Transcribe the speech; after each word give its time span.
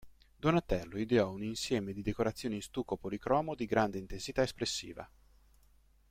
Donatello 0.35 0.97
ideò 0.97 1.29
un 1.29 1.43
insieme 1.43 1.93
di 1.93 2.01
decorazioni 2.01 2.55
in 2.55 2.63
stucco 2.63 2.97
policromo 2.97 3.53
di 3.53 3.67
grande 3.67 3.99
intensità 3.99 4.41
espressiva. 4.41 5.07